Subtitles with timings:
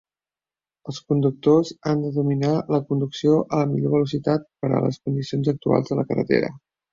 [0.93, 5.53] Els conductors han de dominar la conducció a la millor velocitat per a les condicions
[5.55, 6.53] actuals de la carretera.